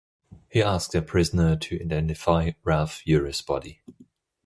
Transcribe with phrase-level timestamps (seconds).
[0.49, 3.83] He asked a prisoner to identify Ralph Eure's body.